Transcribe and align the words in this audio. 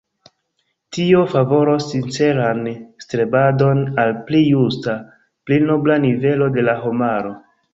Tio 0.95 1.19
favoros 1.33 1.85
sinceran 1.91 2.63
strebadon 3.05 3.83
al 4.05 4.17
pli 4.31 4.41
justa, 4.47 4.97
pli 5.49 5.63
nobla 5.71 6.01
nivelo 6.11 6.49
de 6.57 6.69
la 6.69 6.77
homaro. 6.85 7.37